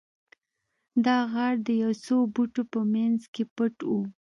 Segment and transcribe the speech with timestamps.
[1.05, 3.91] دا غار د یو څو بوټو په مینځ کې پټ و